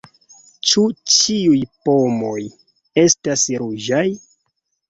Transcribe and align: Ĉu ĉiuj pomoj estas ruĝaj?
Ĉu 0.69 0.85
ĉiuj 1.15 1.59
pomoj 1.89 2.39
estas 3.05 3.47
ruĝaj? 3.65 4.05